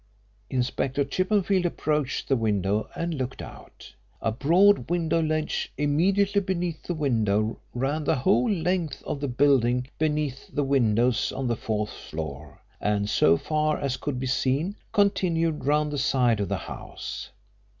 Inspector 0.49 1.05
Chippenfield 1.05 1.63
approached 1.63 2.27
the 2.27 2.35
window 2.35 2.89
and 2.95 3.13
looked 3.13 3.39
out. 3.39 3.93
A 4.19 4.31
broad 4.31 4.89
window 4.89 5.21
ledge 5.21 5.71
immediately 5.77 6.41
beneath 6.41 6.81
the 6.81 6.95
window 6.95 7.59
ran 7.75 8.03
the 8.05 8.15
whole 8.15 8.49
length 8.49 9.03
of 9.03 9.19
the 9.19 9.27
building 9.27 9.87
beneath 9.99 10.47
the 10.55 10.63
windows 10.63 11.31
on 11.31 11.45
the 11.47 11.55
fourth 11.55 11.91
floor, 11.91 12.61
and, 12.79 13.07
so 13.07 13.37
far 13.37 13.77
as 13.79 13.95
could 13.95 14.19
be 14.19 14.25
seen, 14.25 14.75
continued 14.91 15.65
round 15.65 15.91
the 15.91 15.99
side 15.99 16.39
of 16.39 16.49
the 16.49 16.57
house. 16.65 17.29